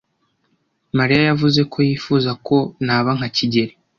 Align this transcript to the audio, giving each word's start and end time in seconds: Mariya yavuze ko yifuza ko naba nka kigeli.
Mariya 0.97 1.21
yavuze 1.29 1.61
ko 1.71 1.77
yifuza 1.87 2.31
ko 2.47 2.57
naba 2.85 3.09
nka 3.17 3.27
kigeli. 3.35 3.73